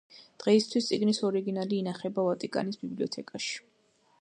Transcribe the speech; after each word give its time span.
დღეისათვის 0.43 0.87
წიგნის 0.91 1.19
ორიგინალი 1.29 1.79
ინახება 1.81 2.25
ვატიკანის 2.29 2.81
ბიბლიოთეკაში. 2.85 3.53